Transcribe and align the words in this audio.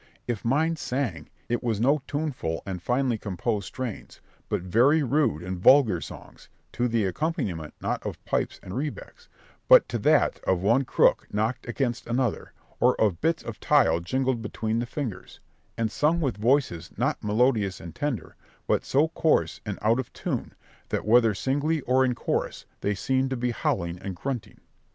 If 0.25 0.43
mine 0.43 0.77
sang, 0.77 1.29
it 1.47 1.61
was 1.63 1.79
no 1.79 2.01
tuneful 2.07 2.63
and 2.65 2.81
finely 2.81 3.19
composed 3.19 3.67
strains, 3.67 4.19
but 4.49 4.63
very 4.63 5.03
rude 5.03 5.43
and 5.43 5.59
vulgar 5.59 6.01
songs, 6.01 6.49
to 6.71 6.87
the 6.87 7.05
accompaniment 7.05 7.75
not 7.81 8.01
of 8.03 8.25
pipes 8.25 8.59
and 8.63 8.75
rebecks, 8.75 9.29
but 9.67 9.87
to 9.89 9.99
that 9.99 10.39
of 10.45 10.63
one 10.63 10.85
crook 10.85 11.27
knocked 11.31 11.67
against 11.67 12.07
another, 12.07 12.51
or 12.79 12.99
of 12.99 13.21
bits 13.21 13.43
of 13.43 13.59
tile 13.59 13.99
jingled 13.99 14.41
between 14.41 14.79
the 14.79 14.87
fingers, 14.87 15.39
and 15.77 15.91
sung 15.91 16.19
with 16.19 16.37
voices 16.37 16.89
not 16.97 17.23
melodious 17.23 17.79
and 17.79 17.93
tender, 17.93 18.35
but 18.65 18.83
so 18.83 19.09
coarse 19.09 19.61
and 19.67 19.77
out 19.83 19.99
of 19.99 20.11
tune, 20.13 20.55
that 20.89 21.05
whether 21.05 21.35
singly 21.35 21.81
or 21.81 22.03
in 22.03 22.15
chorus, 22.15 22.65
they 22.79 22.95
seemed 22.95 23.29
to 23.29 23.37
be 23.37 23.51
howling 23.51 24.03
or 24.03 24.09
grunting. 24.09 24.61